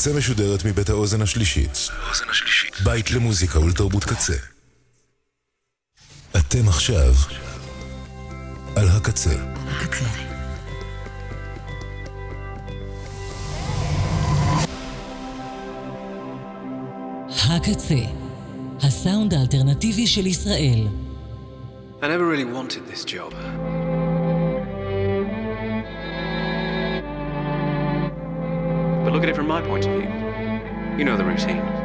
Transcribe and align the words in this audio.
הקצה 0.00 0.12
משודרת 0.12 0.64
מבית 0.64 0.88
האוזן 0.88 1.22
השלישית. 1.22 1.88
בית 2.84 3.10
למוזיקה 3.10 3.60
ולתרבות 3.60 4.04
קצה. 4.04 4.36
אתם 6.36 6.68
עכשיו 6.68 7.14
על 8.76 8.88
הקצה. 8.88 9.34
הקצה. 9.66 10.04
הקצה, 17.48 17.94
הסאונד 18.82 19.34
האלטרנטיבי 19.34 20.06
של 20.06 20.26
ישראל. 20.26 20.86
I 22.00 22.04
never 22.04 22.26
really 22.26 22.44
wanted 22.44 22.92
this 22.92 23.04
job. 23.04 23.34
But 29.10 29.16
look 29.16 29.24
at 29.24 29.28
it 29.28 29.34
from 29.34 29.48
my 29.48 29.60
point 29.60 29.86
of 29.86 29.92
view. 29.92 30.08
You 30.96 31.04
know 31.04 31.16
the 31.16 31.24
routine. 31.24 31.79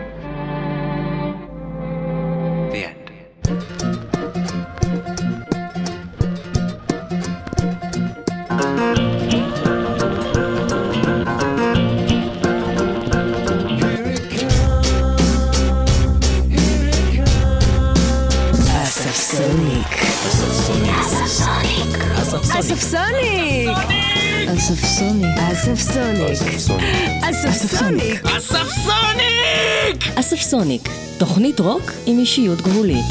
אספסוניק. 27.76 28.26
אספסוניק! 28.26 30.20
אספסוניק, 30.20 30.90
תוכנית 31.18 31.60
רוק 31.60 31.92
עם 32.06 32.20
אישיות 32.20 32.62
גבולית. 32.62 33.06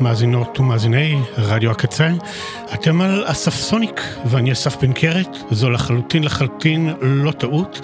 מאזינות 0.00 0.60
ומאזיני 0.60 1.16
רדיו 1.38 1.70
הקצה. 1.70 2.10
אתם 2.74 3.00
על 3.00 3.24
אספסוניק, 3.26 4.00
ואני 4.24 4.52
אסף 4.52 4.76
בן 4.82 4.92
קרת, 4.92 5.36
זו 5.50 5.70
לחלוטין 5.70 6.22
לחלוטין 6.22 6.94
לא 7.00 7.30
טעות. 7.30 7.80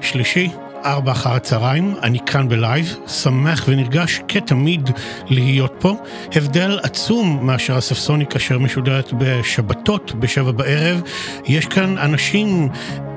שלישי, 0.00 0.48
ארבע 0.84 1.12
אחר 1.12 1.32
הצהריים, 1.32 1.94
אני 2.02 2.18
כאן 2.26 2.48
בלייב, 2.48 2.96
שמח 3.06 3.64
ונרגש 3.68 4.20
כתמיד 4.28 4.90
להיות 5.28 5.74
פה. 5.78 5.96
הבדל 6.34 6.78
עצום 6.82 7.46
מאשר 7.46 7.78
אספסוניק 7.78 8.36
אשר 8.36 8.58
משודרת 8.58 9.12
בשבתות 9.18 10.12
בשבע 10.14 10.50
בערב. 10.50 11.02
יש 11.46 11.66
כאן 11.66 11.98
אנשים 11.98 12.68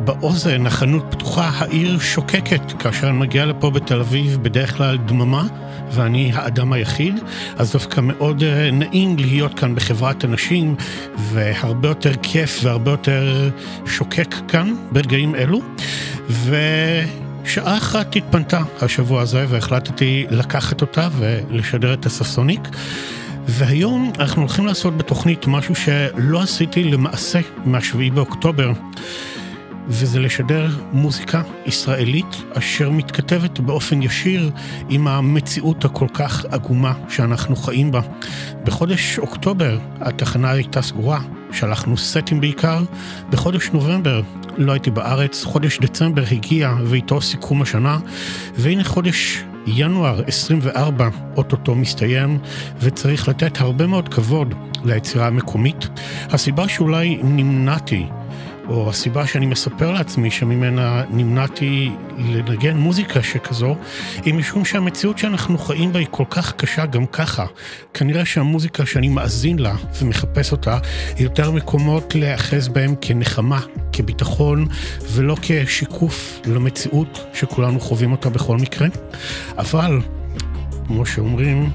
באוזן, 0.05 0.65
החנות 0.65 1.05
פתוחה, 1.11 1.51
העיר 1.57 1.99
שוקקת. 1.99 2.71
כאשר 2.79 3.09
אני 3.09 3.17
מגיע 3.17 3.45
לפה 3.45 3.69
בתל 3.69 3.99
אביב, 3.99 4.37
בדרך 4.41 4.77
כלל 4.77 4.97
דממה, 4.97 5.43
ואני 5.91 6.31
האדם 6.33 6.73
היחיד, 6.73 7.15
אז 7.57 7.71
דווקא 7.71 8.01
מאוד 8.01 8.43
אה, 8.43 8.71
נעים 8.71 9.17
להיות 9.17 9.59
כאן 9.59 9.75
בחברת 9.75 10.25
אנשים, 10.25 10.75
והרבה 11.17 11.87
יותר 11.87 12.11
כיף 12.21 12.59
והרבה 12.63 12.91
יותר 12.91 13.49
שוקק 13.85 14.35
כאן 14.47 14.73
ברגעים 14.91 15.35
אלו. 15.35 15.61
ו... 16.29 16.55
שעה 17.47 17.77
אחת 17.77 18.15
התפנתה 18.15 18.61
השבוע 18.81 19.21
הזה 19.21 19.45
והחלטתי 19.49 20.25
לקחת 20.29 20.81
אותה 20.81 21.07
ולשדר 21.17 21.93
את 21.93 22.05
הספסוניק. 22.05 22.69
והיום 23.47 24.11
אנחנו 24.19 24.41
הולכים 24.41 24.65
לעשות 24.65 24.97
בתוכנית 24.97 25.47
משהו 25.47 25.75
שלא 25.75 26.41
עשיתי 26.41 26.83
למעשה 26.83 27.39
מהשביעי 27.65 28.09
באוקטובר. 28.09 28.71
וזה 29.87 30.19
לשדר 30.19 30.69
מוזיקה 30.91 31.41
ישראלית 31.65 32.43
אשר 32.53 32.89
מתכתבת 32.89 33.59
באופן 33.59 34.01
ישיר 34.01 34.51
עם 34.89 35.07
המציאות 35.07 35.85
הכל 35.85 36.07
כך 36.13 36.45
עגומה 36.45 36.93
שאנחנו 37.09 37.55
חיים 37.55 37.91
בה. 37.91 38.01
בחודש 38.63 39.19
אוקטובר 39.19 39.77
התחנה 40.01 40.51
הייתה 40.51 40.81
סגורה, 40.81 41.19
שלחנו 41.51 41.97
סטים 41.97 42.41
בעיקר. 42.41 42.83
בחודש 43.29 43.69
נובמבר 43.73 44.21
לא 44.57 44.71
הייתי 44.71 44.91
בארץ, 44.91 45.43
חודש 45.43 45.79
דצמבר 45.79 46.23
הגיע 46.31 46.73
ואיתו 46.85 47.21
סיכום 47.21 47.61
השנה, 47.61 47.99
והנה 48.55 48.83
חודש 48.83 49.43
ינואר 49.67 50.21
24 50.27 51.09
אוטוטו 51.37 51.75
מסתיים, 51.75 52.39
וצריך 52.79 53.27
לתת 53.27 53.61
הרבה 53.61 53.87
מאוד 53.87 54.09
כבוד 54.09 54.53
ליצירה 54.85 55.27
המקומית. 55.27 55.87
הסיבה 56.29 56.67
שאולי 56.69 57.19
נמנעתי 57.23 58.05
או 58.67 58.89
הסיבה 58.89 59.27
שאני 59.27 59.45
מספר 59.45 59.91
לעצמי 59.91 60.31
שממנה 60.31 61.03
נמנעתי 61.09 61.91
לנגן 62.17 62.77
מוזיקה 62.77 63.23
שכזו, 63.23 63.75
היא 64.23 64.33
משום 64.33 64.65
שהמציאות 64.65 65.17
שאנחנו 65.17 65.57
חיים 65.57 65.93
בה 65.93 65.99
היא 65.99 66.07
כל 66.11 66.23
כך 66.29 66.53
קשה 66.53 66.85
גם 66.85 67.05
ככה. 67.05 67.45
כנראה 67.93 68.25
שהמוזיקה 68.25 68.85
שאני 68.85 69.09
מאזין 69.09 69.59
לה 69.59 69.75
ומחפש 70.01 70.51
אותה, 70.51 70.77
היא 71.15 71.23
יותר 71.23 71.51
מקומות 71.51 72.15
להיאחז 72.15 72.67
בהם 72.67 72.95
כנחמה, 73.01 73.59
כביטחון, 73.93 74.67
ולא 75.11 75.35
כשיקוף 75.41 76.39
למציאות 76.45 77.25
שכולנו 77.33 77.79
חווים 77.79 78.11
אותה 78.11 78.29
בכל 78.29 78.57
מקרה. 78.57 78.87
אבל, 79.57 79.99
כמו 80.87 81.05
שאומרים, 81.05 81.69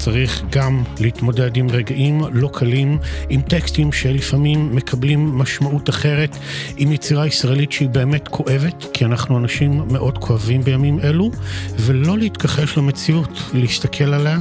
צריך 0.00 0.42
גם 0.50 0.82
להתמודד 1.00 1.56
עם 1.56 1.70
רגעים 1.70 2.20
לא 2.32 2.50
קלים, 2.52 2.98
עם 3.28 3.40
טקסטים 3.40 3.92
שלפעמים 3.92 4.76
מקבלים 4.76 5.38
משמעות 5.38 5.88
אחרת, 5.88 6.36
עם 6.76 6.92
יצירה 6.92 7.26
ישראלית 7.26 7.72
שהיא 7.72 7.88
באמת 7.88 8.28
כואבת, 8.28 8.86
כי 8.92 9.04
אנחנו 9.04 9.38
אנשים 9.38 9.82
מאוד 9.90 10.18
כואבים 10.18 10.62
בימים 10.62 11.00
אלו, 11.00 11.30
ולא 11.76 12.18
להתכחש 12.18 12.78
למציאות, 12.78 13.38
להסתכל 13.54 14.14
עליה, 14.14 14.38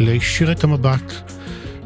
להישיר 0.00 0.52
את 0.52 0.64
המבט. 0.64 1.35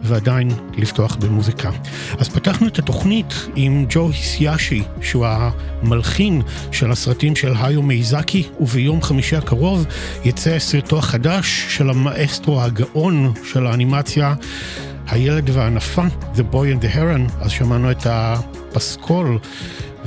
ועדיין 0.02 0.50
לפתוח 0.76 1.16
במוזיקה. 1.16 1.70
אז 2.18 2.28
פתחנו 2.28 2.66
את 2.66 2.78
התוכנית 2.78 3.34
עם 3.56 3.86
ג'ו 3.88 4.10
היסיאשי, 4.10 4.82
שהוא 5.02 5.26
המלחין 5.26 6.42
של 6.72 6.92
הסרטים 6.92 7.36
של 7.36 7.52
היו 7.60 7.82
מייזקי, 7.82 8.48
וביום 8.60 9.02
חמישי 9.02 9.36
הקרוב 9.36 9.86
יצא 10.24 10.58
סרטו 10.58 10.98
החדש 10.98 11.66
של 11.68 11.90
המאסטרו 11.90 12.62
הגאון 12.62 13.32
של 13.44 13.66
האנימציה, 13.66 14.34
הילד 15.06 15.50
והענפה, 15.50 16.02
The 16.34 16.54
Boy 16.54 16.80
and 16.80 16.84
the 16.84 16.96
Heron, 16.96 17.32
אז 17.40 17.50
שמענו 17.50 17.90
את 17.90 18.06
הפסקול. 18.06 19.38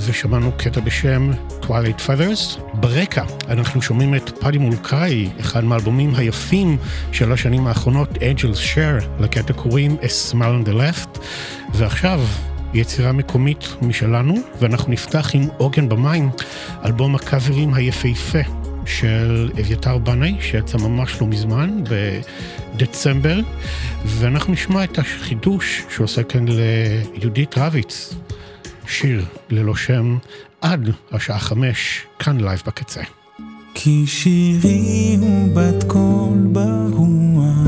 ושמענו 0.06 0.52
קטע 0.58 0.80
בשם 0.80 1.32
Twilight 1.62 2.08
Feathers. 2.08 2.60
ברקע 2.74 3.24
אנחנו 3.50 3.82
שומעים 3.82 4.16
את 4.16 4.30
פאדי 4.40 4.58
מולקאי, 4.58 5.30
אחד 5.40 5.64
מהאלבומים 5.64 6.16
היפים 6.16 6.78
של 7.12 7.32
השנים 7.32 7.68
האחרונות, 7.68 8.10
Angels 8.10 8.76
Share, 8.76 9.04
לקטע 9.20 9.54
קוראים 9.54 9.98
A 10.02 10.32
Smile 10.32 10.66
on 10.66 10.68
the 10.68 10.72
Left, 10.72 11.20
ועכשיו 11.74 12.22
יצירה 12.74 13.12
מקומית 13.12 13.76
משלנו, 13.82 14.36
ואנחנו 14.60 14.92
נפתח 14.92 15.30
עם 15.34 15.48
עוגן 15.58 15.90
במים, 15.90 16.30
אלבום 16.86 17.16
הקאברים 17.16 17.74
היפהפה 17.74 18.40
של 18.86 19.52
אביתר 19.60 19.98
בנאי, 19.98 20.36
שיצא 20.42 20.78
ממש 20.78 21.22
לא 21.22 21.28
מזמן, 21.28 21.84
בדצמבר, 22.76 23.40
ואנחנו 24.06 24.54
נשמע 24.54 24.84
את 24.84 25.00
החידוש 25.00 25.84
שעושה 25.90 26.24
כאן 26.24 26.46
ליהודית 26.48 27.58
רביץ. 27.58 28.14
שיר 28.88 29.26
ללא 29.50 29.76
שם 29.76 30.18
עד 30.62 30.90
השעה 31.12 31.40
חמש, 31.40 32.06
כאן 32.20 32.40
לייב 32.42 32.64
בקצה. 32.68 33.02
כי 33.74 34.04
שירי 34.08 35.18
הוא 35.20 35.56
בת 35.56 35.84
קול 35.88 36.38
ברוח, 36.52 37.68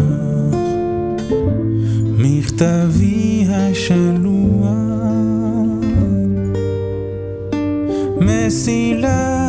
מכתבי 2.17 3.45
השלוח, 3.49 4.75
מסילת 8.21 9.44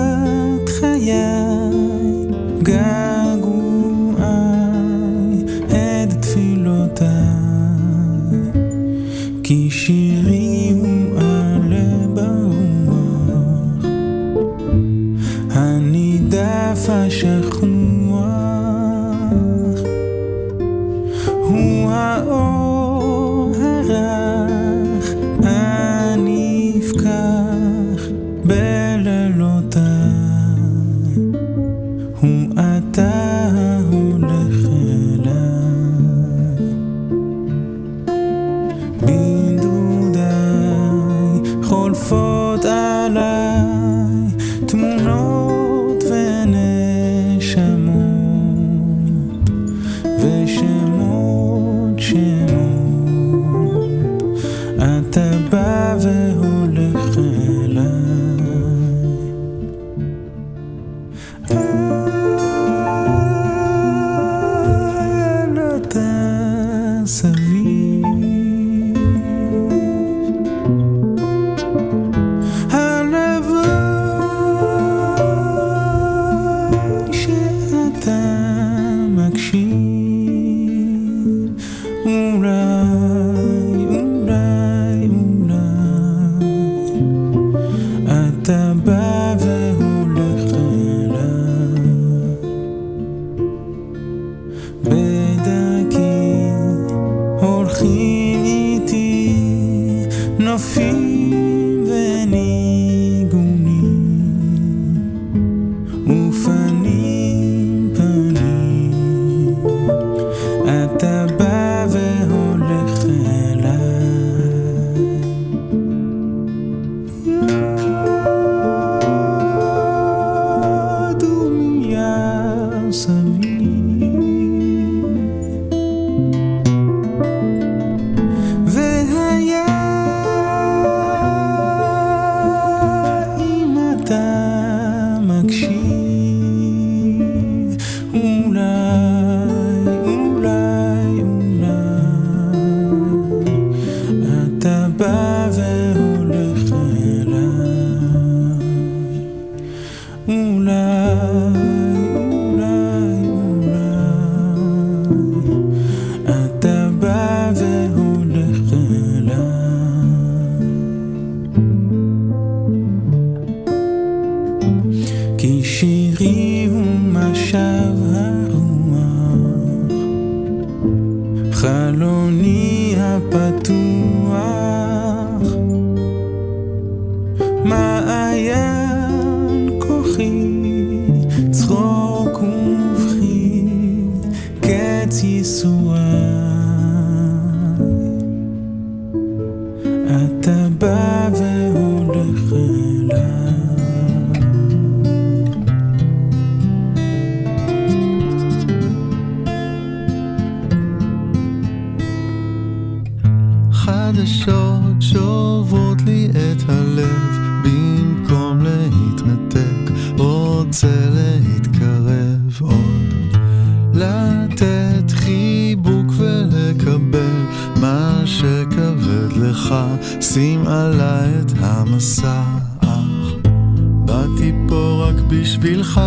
בשבילך. 225.28 226.00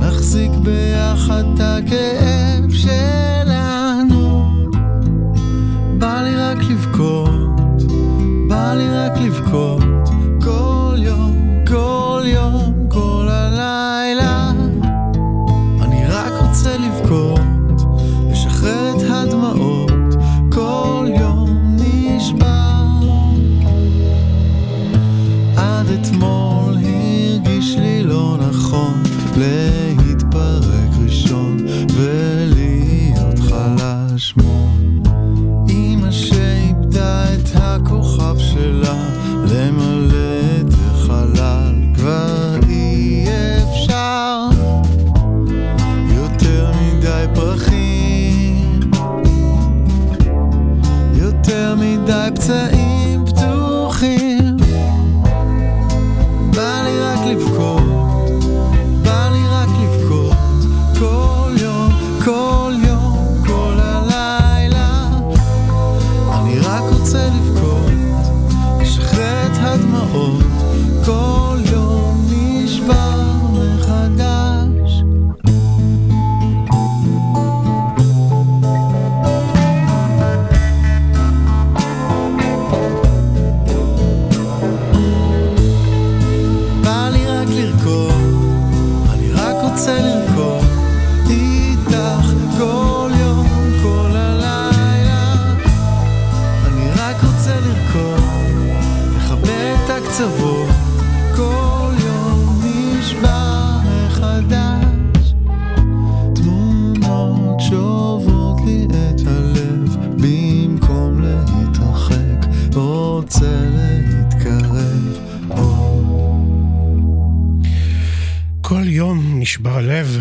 נחזיק 0.00 0.50
ביחד 0.62 1.44
את 1.54 1.60
הכאב 1.60 2.33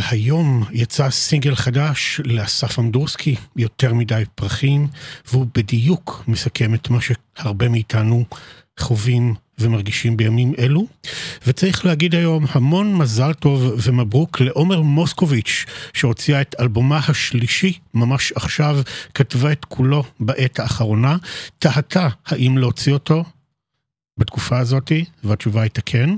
היום 0.10 0.64
יצא 0.72 1.10
סינגל 1.10 1.56
חדש 1.56 2.22
לאסף 2.24 2.80
אמדורסקי, 2.80 3.36
יותר 3.56 3.94
מדי 3.94 4.24
פרחים, 4.36 4.88
והוא 5.32 5.46
בדיוק 5.56 6.24
מסכם 6.28 6.74
את 6.74 6.90
מה 6.90 6.98
שהרבה 7.02 7.70
מאיתנו 7.70 8.26
חווים 8.80 9.36
ומרגישים 9.60 10.18
בימים 10.18 10.54
אלו. 10.60 10.88
וצריך 11.48 11.86
להגיד 11.86 12.16
היום 12.16 12.46
המון 12.50 12.96
מזל 12.96 13.34
טוב 13.34 13.74
ומברוק 13.84 14.42
לעומר 14.42 14.82
מוסקוביץ', 14.82 15.66
שהוציאה 15.94 16.42
את 16.42 16.56
אלבומה 16.60 17.00
השלישי 17.08 17.80
ממש 17.94 18.32
עכשיו, 18.36 18.80
כתבה 19.14 19.52
את 19.52 19.66
כולו 19.66 20.04
בעת 20.20 20.60
האחרונה, 20.60 21.18
תהתה 21.60 22.08
האם 22.26 22.58
להוציא 22.58 22.94
אותו, 22.94 23.24
בתקופה 24.18 24.60
הזאתי, 24.60 25.06
והתשובה 25.24 25.62
הייתה 25.62 25.82
כן, 25.82 26.10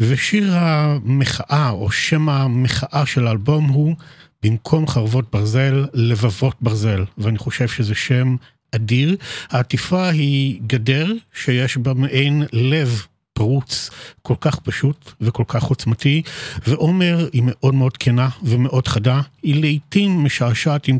ושיר 0.00 0.54
המחאה, 0.56 1.70
או 1.70 1.90
שם 1.90 2.28
המחאה 2.28 3.06
של 3.06 3.26
האלבום 3.26 3.68
הוא 3.68 3.96
במקום 4.42 4.88
חרבות 4.88 5.24
ברזל, 5.32 5.86
לבבות 5.94 6.56
ברזל, 6.60 7.04
ואני 7.18 7.38
חושב 7.38 7.68
שזה 7.68 7.94
שם 7.94 8.36
אדיר. 8.74 9.16
העטיפה 9.50 10.08
היא 10.08 10.60
גדר 10.66 11.12
שיש 11.34 11.76
בה 11.76 11.94
מעין 11.94 12.42
לב 12.52 13.06
פרוץ, 13.32 13.90
כל 14.22 14.34
כך 14.40 14.60
פשוט 14.60 15.12
וכל 15.20 15.44
כך 15.48 15.64
עוצמתי, 15.64 16.22
ועומר 16.66 17.28
היא 17.32 17.42
מאוד 17.44 17.74
מאוד 17.74 17.96
כנה 17.96 18.28
ומאוד 18.42 18.88
חדה, 18.88 19.20
היא 19.42 19.60
לעיתים 19.60 20.24
משעשעת 20.24 20.88
עם 20.88 20.98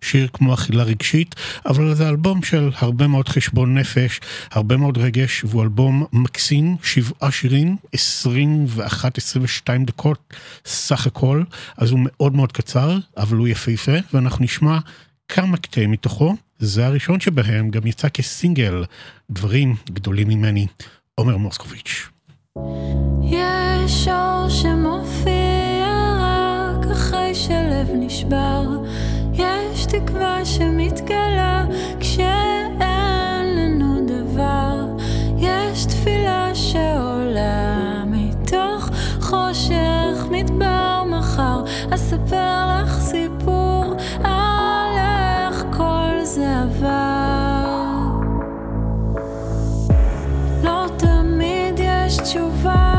שיר 0.00 0.28
כמו 0.32 0.54
אכילה 0.54 0.82
רגשית, 0.82 1.34
אבל 1.66 1.94
זה 1.94 2.08
אלבום 2.08 2.42
של 2.42 2.70
הרבה 2.78 3.06
מאוד 3.06 3.28
חשבון 3.28 3.78
נפש, 3.78 4.20
הרבה 4.50 4.76
מאוד 4.76 4.98
רגש, 4.98 5.44
והוא 5.44 5.62
אלבום 5.62 6.04
מקסים, 6.12 6.76
שבעה 6.82 7.30
שירים, 7.30 7.76
21-22 7.94 7.96
דקות 9.84 10.34
סך 10.66 11.06
הכל, 11.06 11.42
אז 11.76 11.90
הוא 11.90 12.00
מאוד 12.02 12.34
מאוד 12.34 12.52
קצר, 12.52 12.98
אבל 13.16 13.36
הוא 13.36 13.48
יפהפה, 13.48 13.92
ואנחנו 14.12 14.44
נשמע 14.44 14.78
כמה 15.28 15.56
קטעים 15.56 15.90
מתוכו, 15.90 16.36
זה 16.58 16.86
הראשון 16.86 17.20
שבהם 17.20 17.70
גם 17.70 17.86
יצא 17.86 18.08
כסינגל, 18.08 18.84
דברים 19.30 19.76
גדולים 19.90 20.28
ממני, 20.28 20.66
עומר 21.14 21.36
מוסקוביץ'. 21.36 22.08
יש 23.22 24.08
אור 24.08 24.48
שמופיע 24.48 25.86
רק 26.20 26.86
אחרי 26.92 27.34
שלב 27.34 27.88
נשבר 27.94 28.62
יש 29.38 29.86
תקווה 29.86 30.44
שמתגלה 30.44 31.64
כשאין 32.00 33.56
לנו 33.56 34.06
דבר. 34.06 34.84
יש 35.38 35.84
תפילה 35.84 36.54
שעולה 36.54 38.04
מתוך 38.06 38.88
חושך 39.20 40.26
מדבר 40.30 41.02
מחר. 41.06 41.62
אספר 41.94 42.82
לך 42.82 43.00
סיפור 43.00 43.94
על 44.24 44.96
איך 44.96 45.64
כל 45.76 46.10
זה 46.22 46.60
עבר. 46.62 47.64
לא 50.62 50.86
תמיד 50.98 51.74
יש 51.78 52.16
תשובה 52.16 52.93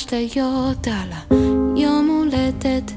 אשליות 0.00 0.86
על 0.86 1.12
היום 1.76 2.08
הולדת 2.08 2.92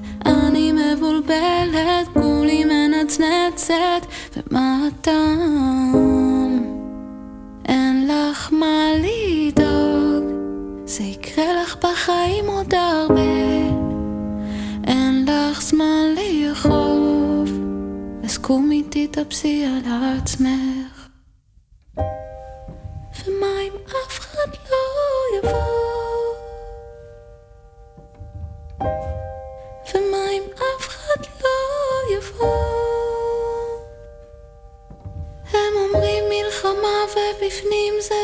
ובפנים 37.54 37.94
זה 38.02 38.16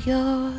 אשליות. 0.00 0.54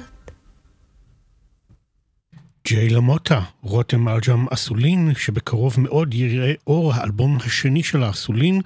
ג'יי 2.67 2.89
למוטה, 2.89 3.41
רותם 3.62 4.08
אלג'ם 4.08 4.45
אסולין, 4.49 5.13
שבקרוב 5.17 5.75
מאוד 5.80 6.13
יראה 6.13 6.54
אור 6.67 6.93
האלבום 6.93 7.38
השני 7.45 7.84
של 7.84 8.04
האסולין, 8.04 8.62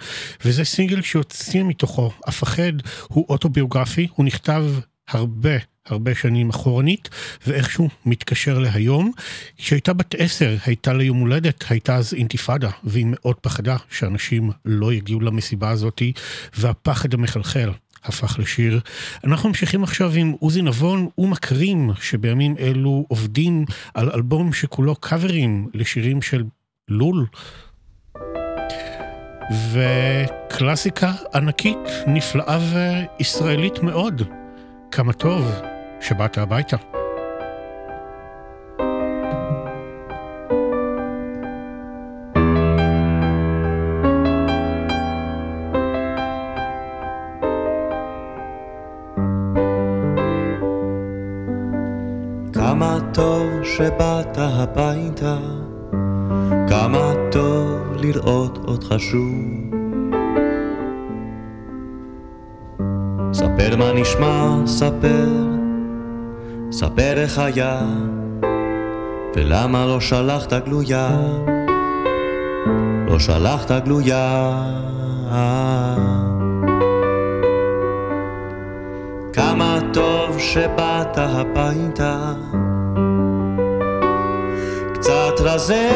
וזה 0.45 0.65
סינגל 0.65 1.01
שיוצא 1.01 1.63
מתוכו, 1.63 2.11
אפחד, 2.29 2.73
הוא 3.07 3.25
אוטוביוגרפי, 3.29 4.07
הוא 4.15 4.25
נכתב 4.25 4.63
הרבה 5.07 5.57
הרבה 5.85 6.15
שנים 6.15 6.49
אחורנית, 6.49 7.09
ואיכשהו 7.47 7.89
מתקשר 8.05 8.59
להיום. 8.59 9.11
כשהייתה 9.57 9.93
בת 9.93 10.15
עשר, 10.17 10.57
הייתה 10.65 10.93
לה 10.93 11.03
יום 11.03 11.17
הולדת, 11.17 11.63
הייתה 11.69 11.95
אז 11.95 12.13
אינתיפאדה, 12.13 12.69
והיא 12.83 13.05
מאוד 13.09 13.35
פחדה 13.35 13.77
שאנשים 13.91 14.51
לא 14.65 14.93
יגיעו 14.93 15.21
למסיבה 15.21 15.69
הזאתי, 15.69 16.13
והפחד 16.57 17.13
המחלחל. 17.13 17.71
הפך 18.05 18.39
לשיר. 18.39 18.79
אנחנו 19.23 19.49
ממשיכים 19.49 19.83
עכשיו 19.83 20.11
עם 20.15 20.35
עוזי 20.39 20.61
נבון 20.61 21.07
ומכרים, 21.17 21.91
שבימים 22.01 22.55
אלו 22.59 23.05
עובדים 23.07 23.65
על 23.93 24.11
אלבום 24.13 24.53
שכולו 24.53 24.95
קאברים 24.95 25.67
לשירים 25.73 26.21
של 26.21 26.43
לול. 26.89 27.25
וקלאסיקה 29.71 31.11
ענקית, 31.35 31.77
נפלאה 32.07 32.59
וישראלית 33.19 33.83
מאוד. 33.83 34.21
כמה 34.91 35.13
טוב 35.13 35.51
שבאת 36.01 36.37
הביתה. 36.37 36.94
טוב 53.15 53.63
שבאת 53.63 54.38
הביתה, 54.38 55.38
כמה 56.69 57.13
טוב 57.32 57.80
לראות 57.95 58.60
אותך 58.67 58.95
שוב. 58.97 59.75
ספר 63.34 63.75
מה 63.78 63.93
נשמע, 63.93 64.56
ספר, 64.65 65.28
ספר 66.71 67.13
איך 67.17 67.39
היה, 67.39 67.82
ולמה 69.36 69.86
לא 69.86 69.99
שלחת 69.99 70.54
גלויה, 70.54 71.10
לא 73.08 73.19
שלחת 73.19 73.71
גלויה. 73.71 74.54
כמה 79.34 79.80
טוב 79.93 80.39
שבאת 80.39 81.17
הביתה, 81.17 82.34
קצת 85.05 85.41
רזה, 85.41 85.89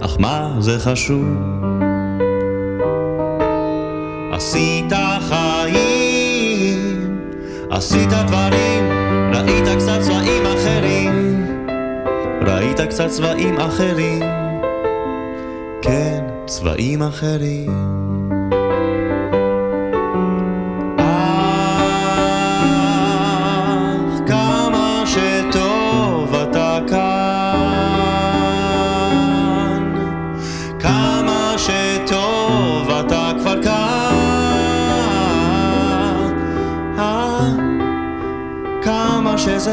אך 0.00 0.16
מה 0.18 0.56
זה 0.58 0.78
חשוב? 0.78 1.24
עשית 4.32 4.92
חיים, 5.28 7.18
עשית 7.70 8.08
דברים, 8.08 8.90
ראית 9.34 9.64
קצת 9.78 10.00
צבעים 10.00 10.46
אחרים, 10.46 11.46
ראית 12.46 12.80
קצת 12.80 13.06
צבעים 13.08 13.60
אחרים, 13.60 14.22
כן, 15.82 16.24
צבעים 16.46 17.02
אחרים. 17.02 17.99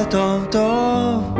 טוב 0.10 0.46
טוב. 0.52 1.38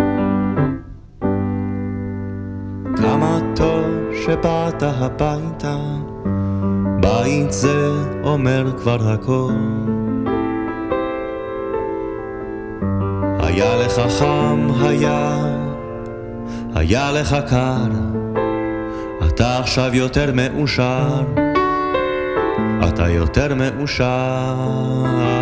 כמה 2.97 3.39
טוב 3.56 3.86
שבאת 4.25 4.84
הביתה. 4.84 5.77
בית 7.01 7.51
זה 7.51 7.91
אומר 8.23 8.71
כבר 8.77 9.12
הכל. 9.12 9.53
היה 13.39 13.75
לך 13.75 14.01
חם, 14.19 14.67
היה, 14.82 15.38
היה 16.75 17.12
לך 17.12 17.36
קר, 17.49 17.91
אתה 19.27 19.60
עכשיו 19.60 19.95
יותר 19.95 20.32
מאושר, 20.34 21.21
אתה 22.88 23.10
יותר 23.10 23.56
מאושר. 23.56 25.37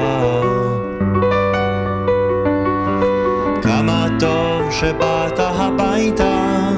שבאת 4.79 5.39
הביתה, 5.39 6.69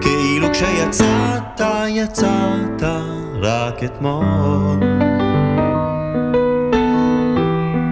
כאילו 0.00 0.48
כשיצאת, 0.52 1.60
יצאת 1.88 2.82
רק 3.40 3.84
אתמול. 3.84 4.80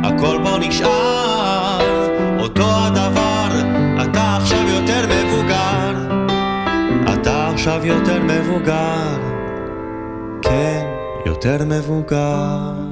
הכל 0.05 0.38
בו 0.45 0.59
נשאר 0.59 1.81
אותו 2.38 2.64
הדבר, 2.64 3.49
אתה 4.05 4.37
עכשיו 4.37 4.69
יותר 4.69 5.07
מבוגר, 5.07 5.95
אתה 7.14 7.49
עכשיו 7.49 7.87
יותר 7.87 8.23
מבוגר, 8.23 9.19
כן, 10.43 10.87
יותר 11.27 11.57
מבוגר. 11.67 12.88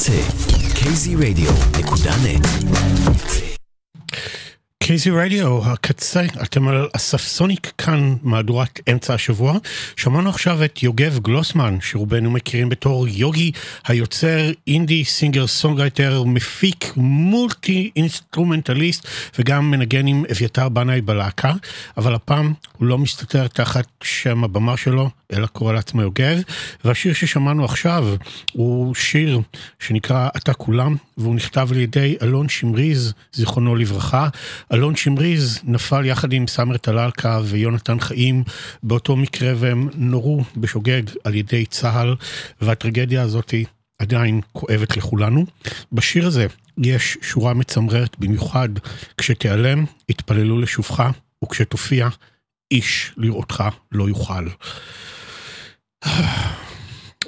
הקצה, 0.07 0.12
kzradio.net 0.75 2.47
KZ 4.87 5.11
Radio, 5.11 5.65
הקצה, 5.64 6.22
אתם 6.42 6.68
על 6.68 6.88
Assafsonic 6.97 7.73
כאן, 7.79 8.16
מהדורת 8.22 8.81
אמצע 8.92 9.14
השבוע. 9.14 9.59
שמענו 9.96 10.31
עכשיו 10.31 10.64
את 10.64 10.83
יוגב 10.83 11.18
גלוסמן, 11.18 11.79
שרובנו 11.81 12.31
מכירים 12.31 12.68
בתור 12.68 13.09
יוגי, 13.09 13.53
היוצר, 13.87 14.51
indie, 14.67 15.05
singer, 15.05 15.47
songwriter, 15.47 16.23
מפיק, 16.25 16.92
multi 16.97 17.91
instrumentalist, 17.97 19.07
וגם 19.38 19.70
מנגן 19.70 20.07
עם 20.07 20.25
אביתר 20.33 20.68
בנאי 20.68 21.01
בלהקה, 21.01 21.53
אבל 21.96 22.14
הפעם 22.14 22.53
הוא 22.79 22.87
לא 22.87 22.99
מסתתר 22.99 23.46
תחת 23.46 23.87
שם 24.03 24.44
הבמה 24.44 24.77
שלו, 24.77 25.11
אלא 25.33 25.46
קורא 25.46 25.72
לעצמו 25.72 26.03
יוגב, 26.03 26.38
והשיר 26.85 27.12
ששמענו 27.12 27.64
עכשיו 27.64 28.14
הוא 28.53 28.94
שיר 28.94 29.40
שנקרא 29.79 30.29
"אתה 30.37 30.55
כולם", 30.55 30.96
והוא 31.18 31.35
נכתב 31.35 31.68
על 31.70 31.79
ידי 31.79 32.16
אלון 32.22 32.49
שמריז, 32.49 33.12
זיכרונו 33.33 33.77
לברכה. 33.77 34.29
אלון 34.77 34.97
שמריז 34.97 35.61
נפל 35.65 36.05
יחד 36.05 36.33
עם 36.33 36.47
סאמר 36.47 36.77
טלאלקה 36.77 37.41
ויונתן 37.45 38.01
חיים 38.01 38.45
באותו 38.83 39.17
מקרה 39.17 39.53
והם 39.57 39.89
נורו 39.95 40.45
בשוגג 40.57 41.03
על 41.25 41.35
ידי 41.35 41.67
צה"ל, 41.67 42.15
והטרגדיה 42.61 43.23
הזאת 43.23 43.55
עדיין 43.99 44.41
כואבת 44.53 44.97
לכולנו. 44.97 45.47
בשיר 45.93 46.27
הזה 46.27 46.47
יש 46.79 47.19
שורה 47.23 47.55
מצמררת 47.55 48.19
במיוחד, 48.19 48.69
כשתיעלם, 49.19 49.85
יתפללו 50.09 50.61
לשובך, 50.61 51.11
וכשתופיע, 51.45 52.09
איש 52.71 53.12
לראותך 53.17 53.65
לא 53.93 54.09
יוכל. 54.09 54.49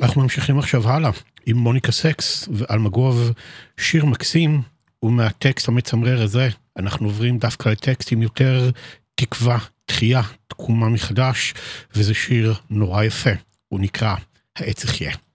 אנחנו 0.02 0.22
ממשיכים 0.22 0.58
עכשיו 0.58 0.88
הלאה 0.88 1.10
עם 1.46 1.56
מוניקה 1.56 1.92
סקס 1.92 2.48
ואלמגוב, 2.52 3.32
שיר 3.76 4.04
מקסים, 4.04 4.62
ומהטקסט 5.02 5.68
המצמרר 5.68 6.22
הזה 6.22 6.48
אנחנו 6.78 7.06
עוברים 7.06 7.38
דווקא 7.38 7.68
לטקסטים 7.68 8.22
יותר 8.22 8.70
תקווה, 9.14 9.58
תחייה, 9.84 10.22
תקומה 10.46 10.88
מחדש, 10.88 11.54
וזה 11.94 12.14
שיר 12.14 12.54
נורא 12.70 13.04
יפה, 13.04 13.30
הוא 13.68 13.80
נקרא 13.80 14.14
העץ. 14.56 14.84
יחיה 14.84 15.27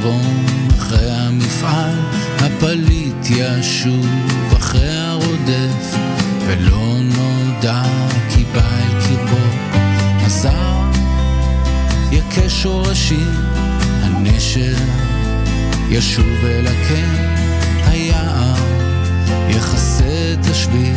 יזרום 0.00 0.44
אחרי 0.78 1.10
המפעל, 1.10 1.94
הפליט 2.38 3.30
ישוב 3.30 4.06
אחרי 4.56 4.96
הרודף, 4.96 5.96
ולא 6.46 6.96
נודע 7.02 7.82
כי 8.28 8.44
בא 8.44 8.60
אל 8.60 9.00
קרבו. 9.00 9.46
הזר 10.20 10.90
יכה 12.12 12.48
שורשים, 12.48 13.34
הנשר 14.02 14.76
ישוב 15.90 16.44
אל 16.44 16.66
הקן, 16.66 17.24
היער 17.86 18.54
יכסה 19.48 20.32
את 20.32 20.46
השביל, 20.46 20.96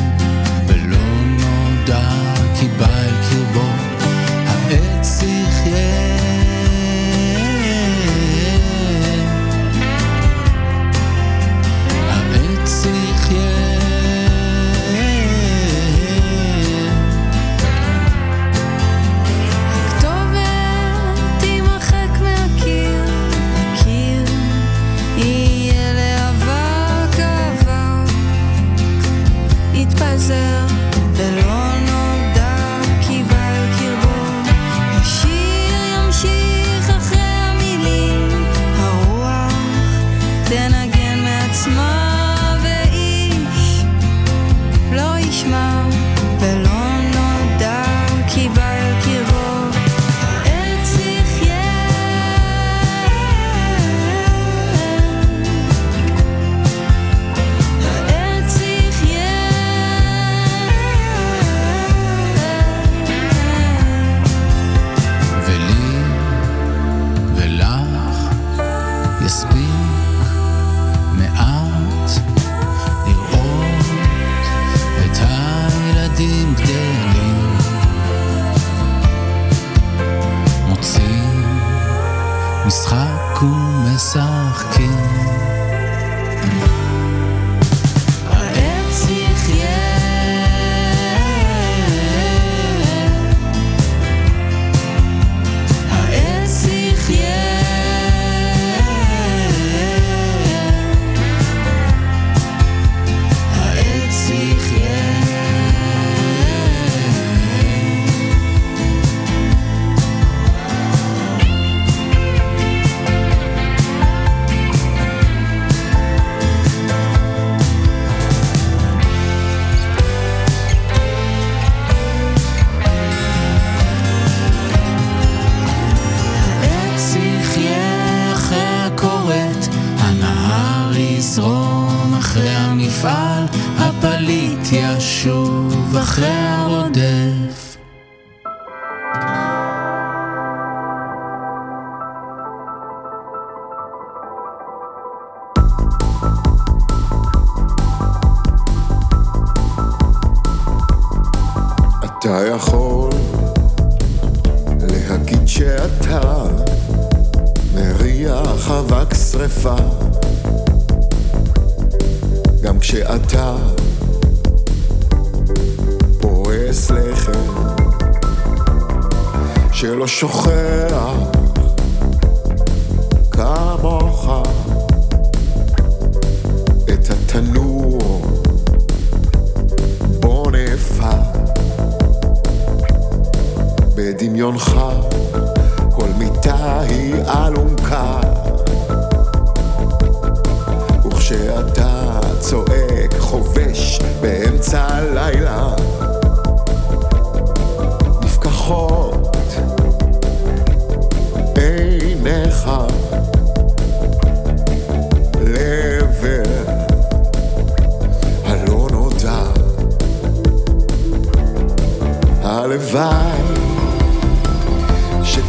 ולא 0.67 1.25
נודע 1.25 2.09
כי 2.59 2.67
בא 2.79 2.87
אל 2.87 3.13
קרבו. 3.29 3.69
העץ 4.47 5.23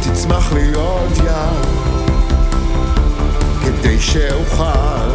שתצמח 0.05 0.53
להיות 0.53 1.17
ים 1.17 1.61
כדי 3.65 3.99
שאוכל 3.99 5.07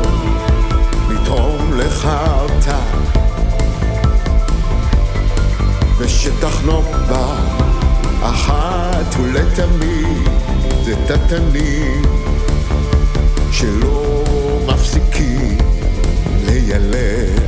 לתרום 1.11 1.72
לך 1.76 2.09
אותה. 2.41 2.80
ושתחנוק 5.99 6.86
בה 7.09 7.36
אחת 8.22 9.14
ולתמיד 9.20 10.28
את 10.93 11.11
התנים 11.11 12.03
שלא 13.53 14.24
מפסיקים 14.66 15.59
לילל 16.47 17.39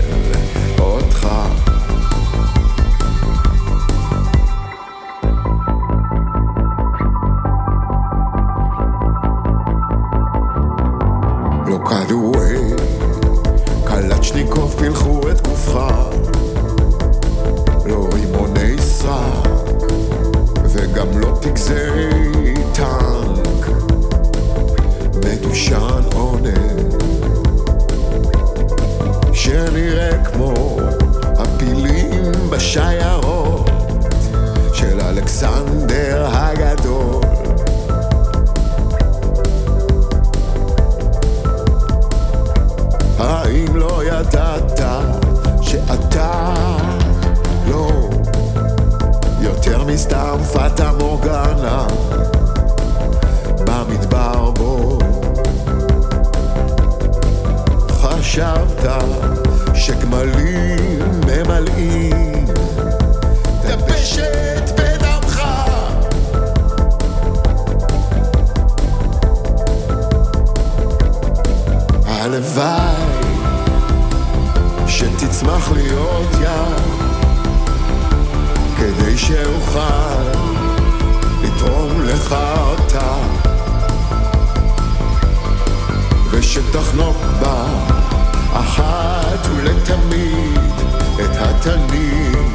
התנים 91.64 92.54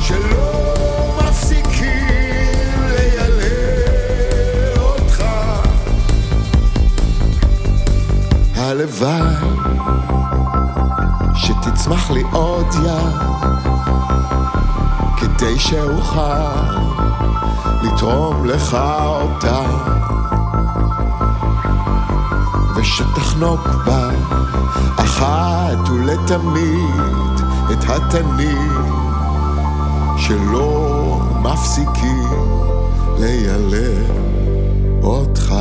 שלא 0.00 0.74
מפסיקים 1.18 2.82
לילל 2.88 3.40
אותך. 4.78 5.24
הלוואי 8.56 9.20
שתצמח 11.34 12.10
לי 12.10 12.22
עוד 12.32 12.66
ים 12.74 13.18
כדי 15.16 15.58
שאוכל 15.58 16.20
לתרום 17.82 18.46
לך 18.46 18.76
אותה. 19.04 19.60
ושתחנוק 22.76 23.68
בה 23.86 24.10
אחת 24.96 25.88
ולתמיד 25.88 27.31
את 27.72 27.84
התנים 27.88 28.72
שלא 30.18 31.20
מפסיקים 31.42 32.28
לילל 33.18 34.04
אותך. 35.02 35.54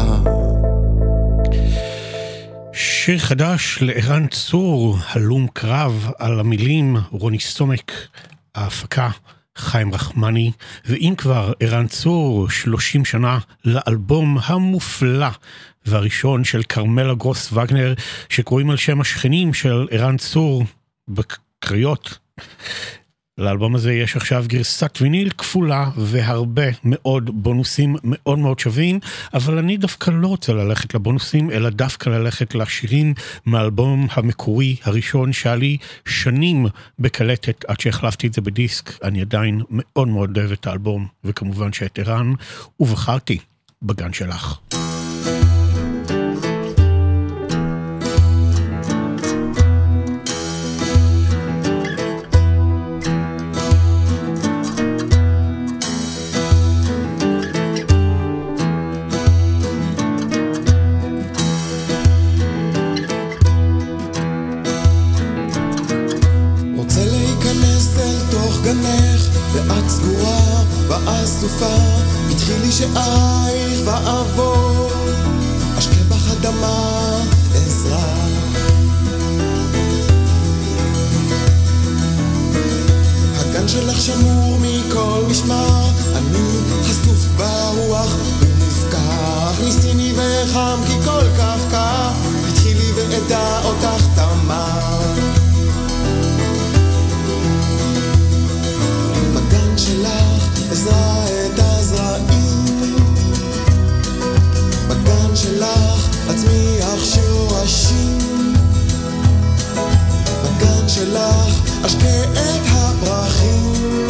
שיר 2.73 3.19
חדש 3.19 3.77
לערן 3.81 4.27
צור, 4.27 4.97
הלום 5.09 5.47
קרב, 5.53 6.11
על 6.19 6.39
המילים 6.39 6.97
רוני 7.11 7.39
סומק, 7.39 7.91
ההפקה 8.55 9.09
חיים 9.57 9.93
רחמני, 9.93 10.51
ואם 10.85 11.13
כבר 11.17 11.53
ערן 11.59 11.87
צור, 11.87 12.49
30 12.49 13.05
שנה 13.05 13.39
לאלבום 13.65 14.37
המופלא 14.43 15.29
והראשון 15.85 16.43
של 16.43 16.63
כרמלה 16.63 17.13
גרוס 17.13 17.51
וגנר, 17.53 17.93
שקרואים 18.29 18.69
על 18.69 18.77
שם 18.77 19.01
השכנים 19.01 19.53
של 19.53 19.87
ערן 19.91 20.17
צור 20.17 20.63
בקריות. 21.61 22.17
לאלבום 23.37 23.75
הזה 23.75 23.93
יש 23.93 24.15
עכשיו 24.15 24.45
גרסת 24.47 24.97
ויניל 25.01 25.29
כפולה 25.29 25.89
והרבה 25.97 26.63
מאוד 26.83 27.43
בונוסים 27.43 27.95
מאוד 28.03 28.39
מאוד 28.39 28.59
שווים, 28.59 28.99
אבל 29.33 29.57
אני 29.57 29.77
דווקא 29.77 30.11
לא 30.11 30.27
רוצה 30.27 30.53
ללכת 30.53 30.93
לבונוסים, 30.93 31.51
אלא 31.51 31.69
דווקא 31.69 32.09
ללכת 32.09 32.55
לשירים 32.55 33.13
מהאלבום 33.45 34.07
המקורי 34.11 34.75
הראשון 34.83 35.33
שהיה 35.33 35.55
לי 35.55 35.77
שנים 36.05 36.65
בקלטת 36.99 37.65
עד 37.67 37.79
שהחלפתי 37.79 38.27
את 38.27 38.33
זה 38.33 38.41
בדיסק. 38.41 39.03
אני 39.03 39.21
עדיין 39.21 39.61
מאוד 39.69 40.07
מאוד 40.07 40.37
אוהב 40.37 40.51
את 40.51 40.67
האלבום, 40.67 41.07
וכמובן 41.23 41.73
שאת 41.73 41.99
ערן, 41.99 42.33
ובחרתי 42.79 43.37
בגן 43.81 44.13
שלך. 44.13 44.59
שערייך 72.81 73.79
ואעבור, 73.85 74.89
אשקה 75.77 76.03
בך 76.09 76.31
אדמה 76.31 77.17
עזרה. 77.55 78.15
הגן 83.39 83.67
שלך 83.67 84.01
שמור 84.01 84.57
מכל 84.61 85.23
משמר, 85.29 85.89
אני 86.15 86.59
חשוף 86.83 87.27
ברוח 87.37 88.15
ומופקר, 88.39 89.63
ניסיני 89.63 90.13
וחם 90.13 90.79
כי 90.87 90.93
כל 91.05 91.25
כך 91.37 91.59
קר, 91.71 92.09
פתחי 92.47 92.73
לי 92.73 92.91
ואדע 92.95 93.61
אותך 93.63 94.03
תמר. 94.15 95.01
בגן 99.33 99.77
שלך 99.77 100.71
עזרה 100.71 101.23
הזרעים 101.23 101.70
שלך 105.41 106.07
אצמיח 106.31 107.03
שורשים? 107.03 108.53
בגן 110.43 110.87
שלך 110.87 111.61
אשקה 111.85 112.23
את 112.33 112.61
הפרחים. 112.65 114.07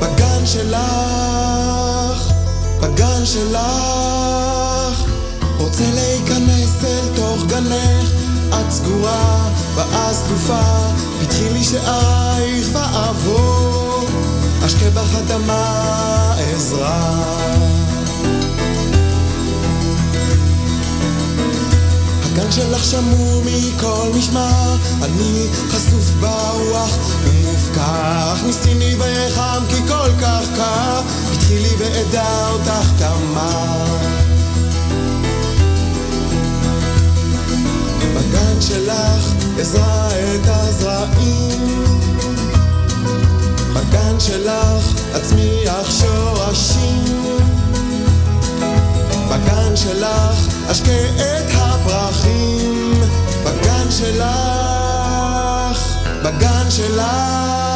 בגן 0.00 0.46
שלך 0.46 2.32
בגן 2.80 3.24
שלך. 3.24 5.02
רוצה 5.58 5.84
להיכנס 5.94 6.84
אל 6.84 7.08
תוך 7.16 7.44
גנך 7.46 8.10
את 8.48 8.70
סגורה 8.72 9.48
ואסופה 9.74 10.62
פתחי 11.20 11.50
לי 11.52 11.64
שערייך 11.64 12.68
ואעבור 12.72 14.04
אשקה 14.66 14.90
בך 14.90 15.14
אדמה 15.14 16.34
עזרה 16.38 17.81
הגן 22.42 22.52
שלך 22.52 22.84
שמור 22.84 23.42
מכל 23.44 24.08
משמר. 24.14 24.76
אני 25.02 25.46
חשוף 25.68 26.10
ברוח 26.20 26.98
ומופקח 27.24 28.40
ניסיני 28.46 28.94
ויחם 28.94 29.62
כי 29.68 29.88
כל 29.88 30.10
כך 30.20 30.46
קר. 30.56 31.00
פתחי 31.32 31.58
לי 31.58 31.68
ואדע 31.78 32.48
אותך 32.48 32.92
תמר 32.98 33.96
בגן 38.14 38.60
שלך 38.60 39.32
עזרה 39.58 40.08
את 40.08 40.46
הזרעים. 40.46 41.94
בגן 43.74 44.20
שלך 44.20 44.94
אצמיח 45.16 45.90
שורשים. 45.90 47.04
בגן 49.28 49.76
שלך 49.76 50.51
אשקה 50.72 50.90
את 51.16 51.50
הפרחים 51.54 53.00
בגן 53.44 53.90
שלך, 53.90 54.22
בגן 56.24 56.70
שלך 56.70 57.71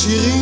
chérie. 0.00 0.39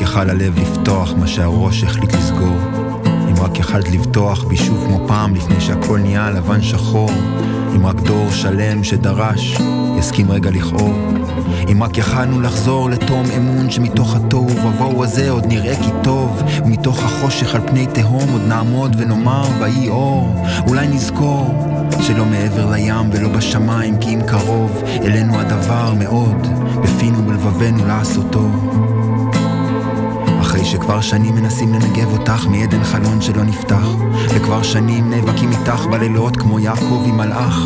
יכל 0.00 0.30
הלב 0.30 0.58
לפתוח 0.58 1.12
מה 1.18 1.26
שהראש 1.26 1.84
החליט 1.84 2.14
לסגור. 2.14 2.56
אם 3.06 3.34
רק 3.40 3.58
יכלת 3.58 3.88
לבטוח 3.90 4.44
בי 4.44 4.56
שוב 4.56 4.84
כמו 4.86 5.08
פעם 5.08 5.34
לפני 5.34 5.60
שהכל 5.60 5.98
נהיה 5.98 6.30
לבן 6.30 6.62
שחור. 6.62 7.10
אם 7.76 7.86
רק 7.86 8.00
דור 8.00 8.30
שלם 8.30 8.84
שדרש 8.84 9.56
יסכים 9.98 10.30
רגע 10.30 10.50
לכאוב. 10.50 10.96
אם 11.72 11.82
רק 11.82 11.98
יכלנו 11.98 12.40
לחזור 12.40 12.90
לתום 12.90 13.26
אמון 13.36 13.70
שמתוך 13.70 14.16
התוהו 14.16 14.50
ובוהו 14.50 15.04
הזה 15.04 15.30
עוד 15.30 15.46
נראה 15.46 15.76
כי 15.76 15.90
טוב. 16.02 16.42
ומתוך 16.64 17.04
החושך 17.04 17.54
על 17.54 17.60
פני 17.66 17.86
תהום 17.86 18.32
עוד 18.32 18.42
נעמוד 18.48 18.96
ונאמר 18.98 19.48
ויהי 19.60 19.88
אור. 19.88 20.44
אולי 20.66 20.88
נזכור 20.88 21.69
שלא 22.00 22.24
מעבר 22.24 22.70
לים 22.70 23.10
ולא 23.12 23.28
בשמיים 23.28 23.98
כי 23.98 24.14
אם 24.14 24.20
קרוב 24.26 24.82
אלינו 25.02 25.40
הדבר 25.40 25.94
מאוד 25.98 26.46
בפינו 26.82 27.18
ובלבבנו 27.18 27.86
לעשותו. 27.86 28.48
אחרי 30.40 30.64
שכבר 30.64 31.00
שנים 31.00 31.34
מנסים 31.34 31.74
לנגב 31.74 32.12
אותך 32.12 32.46
מעדן 32.46 32.84
חלון 32.84 33.20
שלא 33.20 33.44
נפתח 33.44 33.86
וכבר 34.28 34.62
שנים 34.62 35.10
נאבקים 35.10 35.50
איתך 35.50 35.86
בלילות 35.90 36.36
כמו 36.36 36.58
יעקב 36.58 37.04
עם 37.06 37.16
מלאך 37.16 37.58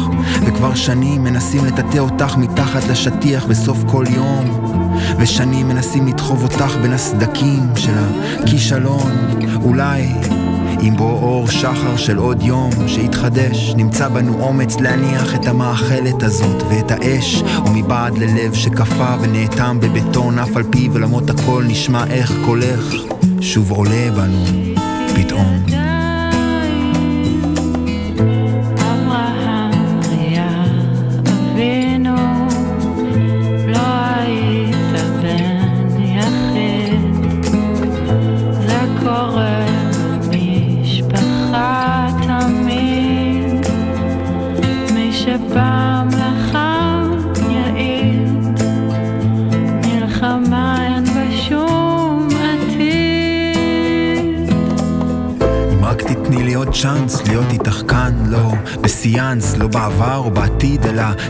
וכבר 0.46 0.74
שנים 0.74 1.24
מנסים 1.24 1.64
לטאטא 1.64 1.98
אותך 1.98 2.36
מתחת 2.36 2.88
לשטיח 2.90 3.46
בסוף 3.46 3.78
כל 3.86 4.04
יום 4.10 4.44
ושנים 5.18 5.68
מנסים 5.68 6.06
לדחוב 6.06 6.42
אותך 6.42 6.76
בין 6.82 6.92
הסדקים 6.92 7.60
של 7.76 7.94
הכישלון 8.42 9.12
אולי 9.64 10.08
עם 10.86 10.96
בוא 10.96 11.12
אור 11.12 11.46
שחר 11.50 11.96
של 11.96 12.16
עוד 12.16 12.42
יום 12.42 12.70
שיתחדש, 12.86 13.74
נמצא 13.76 14.08
בנו 14.08 14.42
אומץ 14.42 14.80
להניח 14.80 15.34
את 15.34 15.46
המאכלת 15.46 16.22
הזאת 16.22 16.62
ואת 16.62 16.90
האש, 16.90 17.42
ומבעד 17.66 18.18
ללב 18.18 18.54
שקפא 18.54 19.16
ונאטם 19.20 19.78
בבטון 19.80 20.38
אף 20.38 20.56
על 20.56 20.62
פי 20.62 20.88
ולמרות 20.92 21.30
הכל 21.30 21.64
נשמע 21.68 22.04
איך 22.10 22.32
קולך 22.44 22.94
שוב 23.40 23.70
עולה 23.70 24.10
בנו 24.16 24.44
פתאום. 25.14 25.64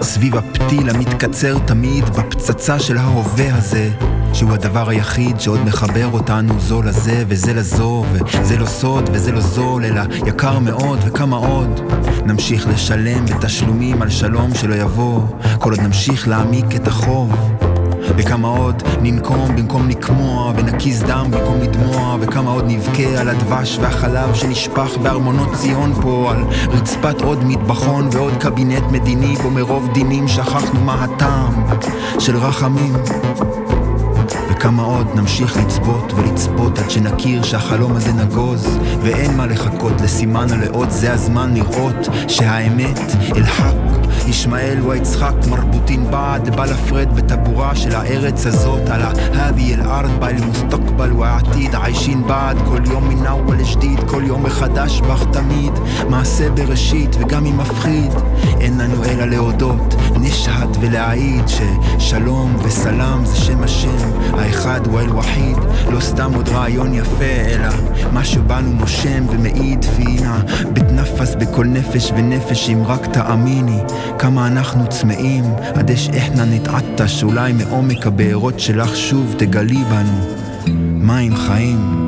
סביב 0.03 0.37
הפתיל 0.37 0.91
המתקצר 0.91 1.59
תמיד 1.59 2.05
בפצצה 2.05 2.79
של 2.79 2.99
ההווה 2.99 3.57
הזה. 3.57 3.91
שהוא 4.35 4.53
הדבר 4.53 4.89
היחיד 4.89 5.41
שעוד 5.41 5.61
מחבר 5.65 6.09
אותנו 6.13 6.61
זו 6.61 6.83
לזה 6.83 7.25
וזה 7.29 7.55
לזו 7.55 8.05
וזה 8.13 8.57
לא 8.57 8.67
סוד 8.67 9.11
וזה 9.13 9.33
לא 9.33 9.41
זול 9.41 9.85
אלא 9.85 10.03
יקר 10.27 10.59
מאוד 10.59 10.99
וכמה 11.07 11.37
עוד 11.37 11.81
נמשיך 12.27 12.69
לשלם 12.69 13.25
בתשלומים 13.25 14.03
על 14.03 14.11
שלום 14.11 14.55
שלא 14.55 14.75
יבוא 14.75 15.21
כל 15.59 15.71
עוד 15.71 15.81
נמשיך 15.81 16.29
להעמיק 16.29 16.77
את 16.77 16.89
החוב 16.89 17.54
וכמה 18.17 18.49
עוד 18.49 18.83
ננקום 19.03 19.57
במקום 19.57 19.89
לקמוע 19.89 20.53
ונקיז 20.57 21.03
דם 21.03 21.27
במקום 21.31 21.61
לדמוע 21.61 22.17
וכמה 22.21 22.51
עוד 22.51 22.65
נבכה 22.69 23.21
על 23.21 23.29
הדבש 23.29 23.79
והחלב 23.81 24.35
שנשפך 24.35 24.97
בארמונות 25.03 25.53
ציון 25.53 25.95
פה 26.03 26.31
על 26.31 26.45
רצפת 26.71 27.21
עוד 27.21 27.45
מטבחון 27.45 28.09
ועוד 28.13 28.33
קבינט 28.41 28.85
מדיני 28.91 29.37
בו 29.37 29.51
מרוב 29.51 29.89
דינים 29.93 30.29
שכחנו 30.29 30.81
מה 30.81 31.05
הטעם 31.05 31.53
של 32.19 32.37
רחמים. 32.37 32.93
וכמה 34.51 34.83
עוד 34.83 35.07
נמשיך 35.15 35.57
לצפות 35.57 36.13
ולצפות 36.13 36.79
עד 36.79 36.91
שנכיר 36.91 37.43
שהחלום 37.43 37.97
הזה 37.97 38.13
נגוז 38.13 38.79
ואין 39.03 39.37
מה 39.37 39.47
לחכות 39.47 40.01
לסימן 40.01 40.47
הלאות 40.51 40.91
זה 40.91 41.13
הזמן 41.13 41.55
לראות 41.55 42.09
שהאמת 42.29 43.01
אל 43.37 43.45
חק 43.45 44.04
ישמעאל 44.27 44.79
הוא 44.79 44.93
היצחק 44.93 45.35
מרבוטין 45.51 46.11
בעד 46.11 46.57
בא 46.57 46.65
לפרד 46.65 47.17
בטבורה 47.17 47.77
של 47.77 47.95
הארץ 47.95 48.47
הזאת 48.47 48.89
על 48.89 49.03
ההדי 49.35 49.75
אל 49.75 49.81
ארבע 49.81 50.29
אל 50.29 50.45
מוסתקבל 50.45 51.13
והעתיד 51.13 51.75
עיישין 51.75 52.27
בעד 52.27 52.57
כל 52.67 52.81
יום 52.91 53.09
מנאווה 53.09 53.57
לשדיד 53.57 54.01
כל 54.07 54.23
יום 54.27 54.43
מחדש 54.43 55.01
בך 55.01 55.25
תמיד 55.33 55.73
מעשה 56.09 56.51
בראשית 56.51 57.17
וגם 57.21 57.47
אם 57.47 57.59
מפחיד. 57.59 58.13
אין 58.61 58.79
לנו 58.79 59.05
אלא 59.05 59.25
להודות 59.25 59.95
נשהד 60.21 60.77
ולהעיד 60.81 61.45
ששלום 61.49 62.57
וסלם 62.63 63.23
זה 63.25 63.37
שם 63.37 63.63
השם 63.63 64.11
האחד 64.33 64.87
הוא 64.87 65.01
אל-וחיד 65.01 65.57
לא 65.91 66.01
סתם 66.01 66.35
עוד 66.35 66.49
רעיון 66.49 66.95
יפה 66.95 67.25
אלא 67.25 67.69
מה 68.13 68.25
שבנו 68.25 68.73
נושם 68.73 69.25
ומעיד 69.31 69.85
פינה 69.85 70.41
בית 70.73 70.91
נפס 70.93 71.35
בכל 71.35 71.65
נפש 71.65 72.13
ונפש 72.17 72.71
אם 72.71 72.83
רק 72.87 73.07
תאמיני 73.07 73.79
כמה 74.19 74.47
אנחנו 74.47 74.89
צמאים, 74.89 75.45
עד 75.75 75.91
אש 75.91 76.09
איחנה 76.09 76.45
נתעטה, 76.45 77.09
שאולי 77.09 77.53
מעומק 77.53 78.07
הבארות 78.07 78.61
שלך 78.61 78.97
שוב 78.97 79.35
תגלי 79.39 79.85
בנו 79.91 80.35
מים 81.01 81.37
חיים. 81.37 82.05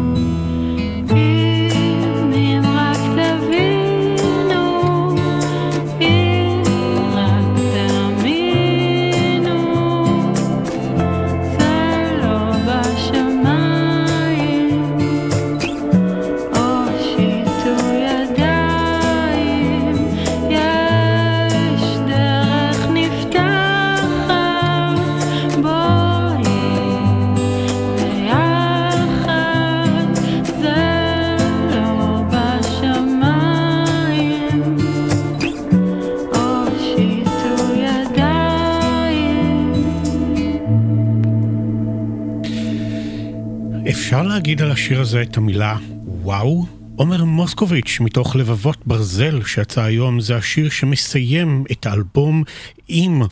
להגיד 44.23 44.63
על 44.63 44.71
השיר 44.71 45.01
הזה 45.01 45.23
את 45.23 45.37
המילה 45.37 45.77
וואו? 46.05 46.67
עומר 46.97 47.25
מוסקוביץ' 47.25 47.99
מתוך 48.01 48.37
לבבות 48.37 48.87
ברזל 48.87 49.45
שיצא 49.45 49.83
היום 49.83 50.21
זה 50.21 50.37
השיר 50.37 50.71
שמסיים 50.71 51.65
את 51.73 51.87
האלבום 51.87 52.43
עם 52.89 53.23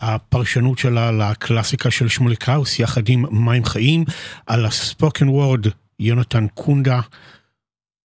הפרשנות 0.00 0.78
שלה 0.78 1.12
לקלאסיקה 1.12 1.90
של 1.90 2.08
שמוליקאוס 2.08 2.78
יחד 2.78 3.08
עם 3.08 3.24
מים 3.30 3.64
חיים 3.64 4.04
על 4.46 4.66
הספוקן 4.66 5.28
וורד 5.28 5.66
יונתן 5.98 6.46
קונדה 6.54 7.00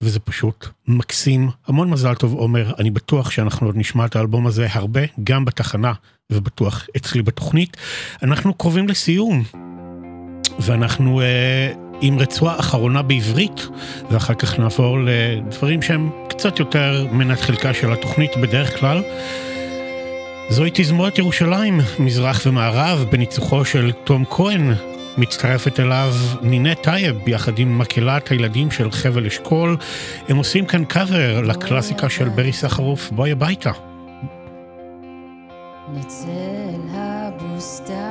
וזה 0.04 0.20
פשוט 0.20 0.68
מקסים. 0.88 1.50
המון 1.68 1.90
מזל 1.90 2.16
טוב 2.16 2.34
עומר, 2.34 2.74
אני 2.80 2.92
בטוח 2.92 3.32
שאנחנו 3.32 3.68
עוד 3.68 3.78
נשמע 3.78 4.06
את 4.06 4.16
האלבום 4.16 4.48
הזה 4.48 4.68
הרבה, 4.72 5.02
גם 5.24 5.46
בתחנה 5.46 5.94
ובטוח 6.32 6.88
אצלי 6.98 7.22
בתוכנית. 7.22 7.78
אנחנו 8.24 8.54
קרובים 8.54 8.88
לסיום. 8.88 9.44
ואנחנו 10.60 11.22
אה, 11.22 11.74
עם 12.02 12.20
רצועה 12.20 12.60
אחרונה 12.60 13.02
בעברית, 13.02 13.68
ואחר 14.12 14.34
כך 14.34 14.60
נעבור 14.60 14.98
לדברים 15.04 15.82
שהם 15.82 16.10
קצת 16.28 16.60
יותר 16.60 17.08
מנת 17.12 17.42
חלקה 17.42 17.74
של 17.74 17.94
התוכנית 17.94 18.38
בדרך 18.38 18.80
כלל. 18.80 19.02
זוהי 20.50 20.72
תזמורת 20.74 21.18
ירושלים, 21.18 21.80
מזרח 22.00 22.42
ומערב, 22.46 23.06
בניצוחו 23.12 23.66
של 23.66 23.92
תום 24.04 24.26
כהן. 24.30 24.74
מצטרפת 25.18 25.80
אליו 25.80 26.14
נינט 26.42 26.84
טייב, 26.84 27.28
יחד 27.28 27.60
עם 27.60 27.80
מקהלת 27.80 28.28
הילדים 28.28 28.72
של 28.72 28.92
חבל 28.92 29.26
אשכול. 29.26 29.78
הם 30.30 30.38
עושים 30.38 30.66
כאן 30.66 30.86
קאבר 30.86 31.42
לקלאסיקה 31.42 32.10
של 32.10 32.30
ברי 32.30 32.54
סחרוף, 32.54 33.12
בואי 33.12 33.32
הביתה. 33.32 33.72
נצא 35.94 36.28
אל 36.70 36.90
הבוסתן, 36.94 38.05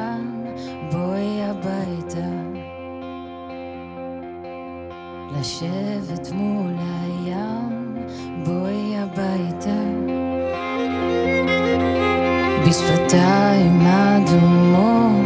לשבת 5.45 6.33
מול 6.33 6.73
הים, 6.79 7.97
בואי 8.45 8.97
הביתה. 8.97 9.81
בשפתיים 12.69 13.81
אדומות, 13.81 15.24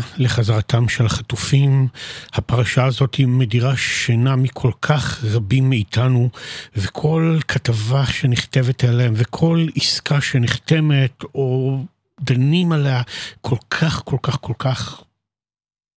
תפילה 0.00 0.24
לחזרתם 0.26 0.88
של 0.88 1.06
החטופים. 1.06 1.88
הפרשה 2.32 2.84
הזאת 2.84 3.14
היא 3.14 3.26
מדירה 3.26 3.76
שינה 3.76 4.36
מכל 4.36 4.70
כך 4.82 5.24
רבים 5.24 5.70
מאיתנו, 5.70 6.30
וכל 6.76 7.38
כתבה 7.48 8.06
שנכתבת 8.06 8.84
עליהם, 8.84 9.12
וכל 9.16 9.66
עסקה 9.76 10.20
שנחתמת, 10.20 11.24
או 11.34 11.78
דנים 12.20 12.72
עליה, 12.72 13.02
כל 13.40 13.56
כך, 13.70 14.02
כל 14.04 14.16
כך, 14.22 14.38
כל 14.40 14.54
כך 14.58 15.02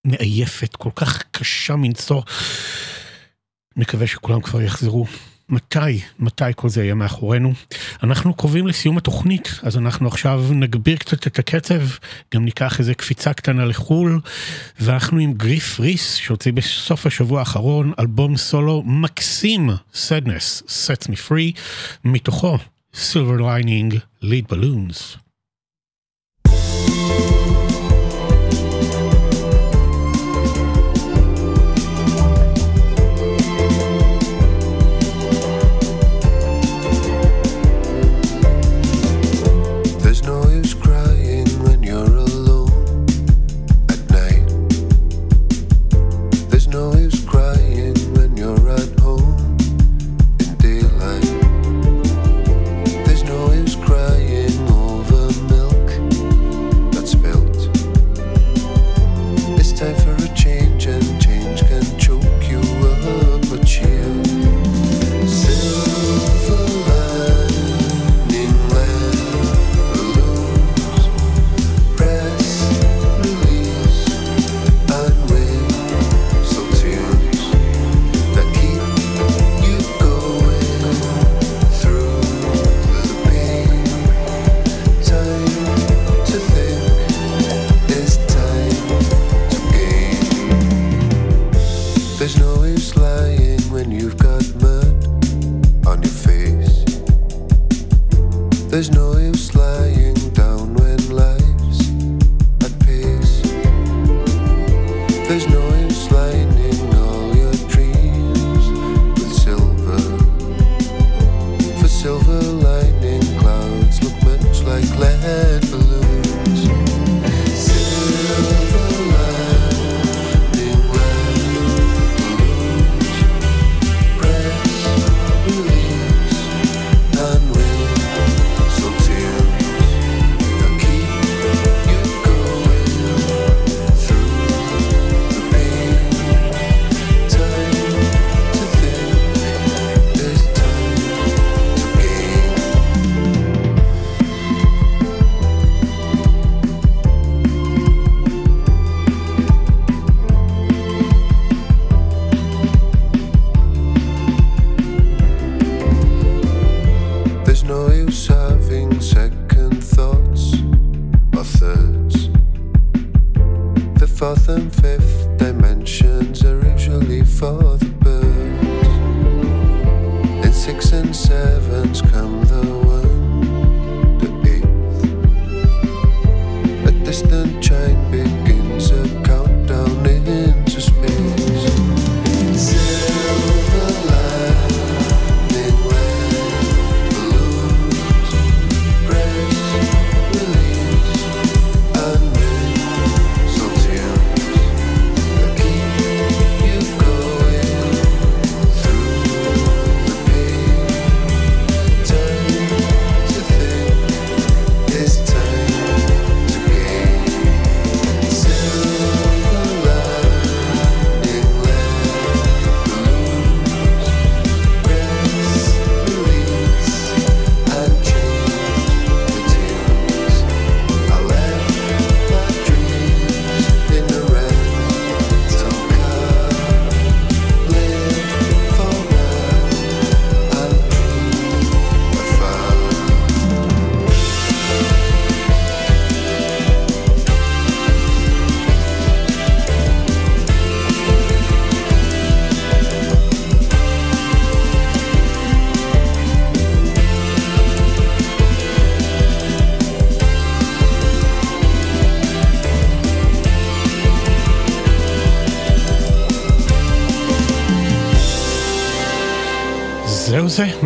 מעייפת, 0.06 0.76
כל 0.76 0.91
כך 0.95 1.24
קשה 1.32 1.76
מנשוא. 1.76 2.22
נקווה 3.76 4.08
שכולם 4.08 4.41
כבר 4.41 4.62
יחזרו 4.62 5.06
מתי, 5.50 6.02
מתי 6.20 6.43
כל 6.56 6.70
זה 6.70 6.84
יהיה 6.84 6.93
מאחורינו. 6.93 7.54
אנחנו 8.04 8.34
קרובים 8.34 8.68
לסיום 8.68 8.98
התוכנית, 8.98 9.60
אז 9.64 9.78
אנחנו 9.78 10.08
עכשיו 10.08 10.43
נגביר 10.52 10.98
קצת 10.98 11.28
את 11.28 11.39
הקצב, 11.39 11.82
גם 12.34 12.45
ניקח 12.45 12.80
איזה 12.80 12.93
קפיצה 12.93 13.34
קטנה 13.34 13.66
לחו"ל, 13.66 14.20
ואנחנו 14.80 15.20
עם 15.20 15.34
גריף 15.34 15.80
ריס, 15.80 16.16
שהוציא 16.16 16.54
בסוף 16.54 17.06
השבוע 17.06 17.39
האחרון 17.39 17.93
אלבום 18.00 18.38
סולו 18.38 18.84
מקסים, 18.86 19.70
Sadness, 19.93 20.64
Sets 20.64 21.08
Me 21.08 21.30
Free, 21.30 21.60
מתוכו 22.06 22.58
Silver 22.93 23.39
Lining, 23.39 23.95
Lead 24.24 24.54
Balloons. 24.54 25.27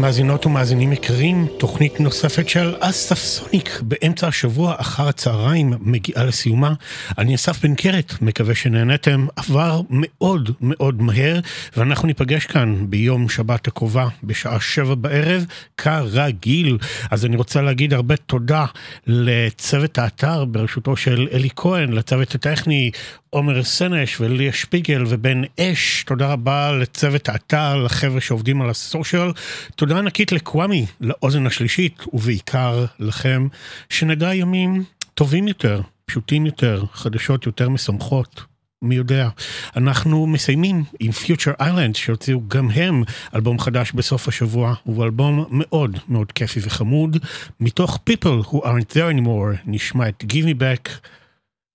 מאזינות 0.02 0.45
ומאזינים 0.45 0.93
יקרים, 0.93 1.47
תוכנית 1.58 1.99
נוספת 1.99 2.49
של 2.49 2.76
אסף 2.80 3.20
סוניק 3.20 3.82
באמצע 3.82 4.28
השבוע 4.28 4.76
אחר 4.78 5.08
הצהריים 5.08 5.74
מגיעה 5.80 6.26
לסיומה. 6.26 6.74
אני 7.18 7.36
אסף 7.36 7.64
בן 7.64 7.76
קרת, 7.76 8.14
מקווה 8.22 8.56
שנהנתם, 8.56 9.28
עבר 9.36 9.82
מאוד 9.89 10.49
מאוד 10.62 11.02
מהר, 11.02 11.39
ואנחנו 11.78 12.08
ניפגש 12.08 12.45
כאן 12.45 12.86
ביום 12.89 13.30
שבת 13.30 13.68
הקרובה 13.68 14.08
בשעה 14.24 14.60
שבע 14.60 14.95
בערב, 14.95 15.45
כרגיל. 15.78 16.78
אז 17.12 17.26
אני 17.26 17.36
רוצה 17.36 17.62
להגיד 17.62 17.93
הרבה 17.93 18.16
תודה 18.18 18.66
לצוות 19.08 19.97
האתר 19.97 20.45
בראשותו 20.45 20.95
של 20.95 21.28
אלי 21.32 21.49
כהן, 21.56 21.93
לצוות 21.93 22.36
הטכני, 22.36 22.91
עומר 23.34 23.64
סנש 23.64 24.22
וליה 24.22 24.54
שפיגל 24.54 25.04
ובן 25.08 25.41
אש, 25.60 26.04
תודה 26.08 26.28
רבה 26.28 26.72
לצוות 26.72 27.30
האתר, 27.30 27.78
לחבר'ה 27.78 28.22
שעובדים 28.22 28.62
על 28.62 28.70
הסושיאל, 28.70 29.32
תודה 29.76 29.91
ענקית 29.98 30.32
לקוואמי, 30.32 30.86
לאוזן 31.02 31.48
השלישית, 31.48 32.04
ובעיקר 32.14 32.86
לכם, 33.00 33.48
שנדע 33.89 34.36
ימים 34.36 34.84
טובים 35.14 35.48
יותר, 35.48 35.82
פשוטים 36.06 36.46
יותר, 36.46 36.84
חדשות 36.94 37.46
יותר 37.46 37.70
משמחות. 37.70 38.52
מי 38.82 38.96
יודע. 38.96 39.30
אנחנו 39.76 40.28
מסיימים 40.28 40.84
עם 41.00 41.12
Future 41.12 41.62
Island 41.62 41.94
שהוציאו 41.94 42.42
גם 42.48 42.70
הם 42.70 43.04
אלבום 43.36 43.60
חדש 43.60 43.92
בסוף 43.92 44.28
השבוע, 44.28 44.74
הוא 44.84 45.04
אלבום 45.04 45.46
מאוד 45.52 45.98
מאוד 46.10 46.32
כיפי 46.32 46.60
וחמוד. 46.64 47.18
מתוך 47.60 48.00
People 48.10 48.46
Who 48.48 48.56
Aren't 48.56 48.94
There 48.94 49.18
Anymore 49.18 49.58
נשמע 49.66 50.10
את 50.10 50.24
Give 50.24 50.46
Me 50.46 50.62
Back, 50.62 50.89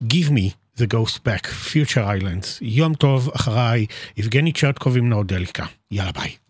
Give 0.05 0.31
Me 0.31 0.51
The 0.79 0.87
Ghost 0.95 1.19
Back, 1.19 1.47
Future 1.73 2.23
Islands. 2.23 2.47
יום 2.61 2.95
טוב, 2.95 3.31
אחריי, 3.35 3.87
יבגני 4.17 4.53
צ'רטקוב 4.53 4.97
עם 4.97 5.09
נאודליקה. 5.09 5.67
יאללה 5.91 6.13
ביי. 6.13 6.46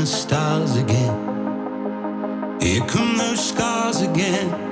the 0.00 0.06
stars 0.06 0.76
again. 0.76 2.58
Here 2.58 2.80
come 2.86 3.18
those 3.18 3.50
scars 3.50 4.00
again. 4.00 4.69